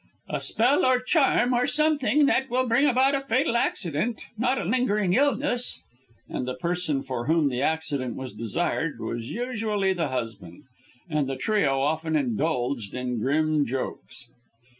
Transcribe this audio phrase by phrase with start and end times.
[0.29, 4.63] "A spell, or charm, or something, that will bring about a fatal accident not a
[4.63, 5.79] lingering illness"
[6.27, 10.63] and the person for whom the accident was desired, was usually the husband.
[11.07, 14.25] And the trio often indulged in grim jokes.